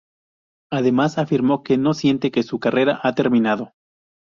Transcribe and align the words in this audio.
Además, 0.71 1.19
afirmó 1.19 1.61
que 1.61 1.77
no 1.77 1.93
siente 1.93 2.31
que 2.31 2.41
su 2.41 2.59
carrera 2.59 2.99
ha 3.03 3.13
terminado. 3.13 3.73